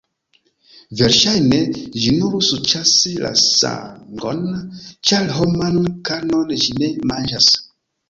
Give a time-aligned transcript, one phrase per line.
[1.01, 1.59] Verŝajne
[2.05, 2.95] ĝi nur suĉas
[3.27, 4.43] la sangon,
[5.11, 5.81] ĉar homan
[6.11, 7.57] karnon ĝi ne manĝas.